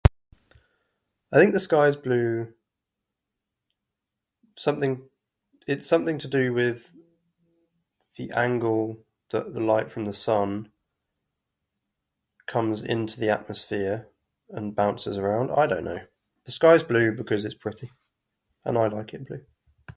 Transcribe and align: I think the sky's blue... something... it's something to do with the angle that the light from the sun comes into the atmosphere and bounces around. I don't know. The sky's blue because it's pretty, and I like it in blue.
I 1.31 1.37
think 1.39 1.53
the 1.53 1.59
sky's 1.59 1.95
blue... 1.95 2.53
something... 4.57 5.07
it's 5.67 5.85
something 5.85 6.17
to 6.17 6.27
do 6.27 6.53
with 6.53 6.91
the 8.17 8.31
angle 8.31 8.97
that 9.29 9.53
the 9.53 9.59
light 9.59 9.91
from 9.91 10.05
the 10.05 10.13
sun 10.15 10.71
comes 12.47 12.81
into 12.81 13.19
the 13.19 13.29
atmosphere 13.29 14.09
and 14.49 14.75
bounces 14.75 15.17
around. 15.19 15.51
I 15.51 15.67
don't 15.67 15.85
know. 15.85 16.01
The 16.45 16.51
sky's 16.51 16.81
blue 16.83 17.11
because 17.11 17.45
it's 17.45 17.53
pretty, 17.55 17.91
and 18.65 18.77
I 18.79 18.87
like 18.87 19.13
it 19.13 19.17
in 19.19 19.23
blue. 19.25 19.45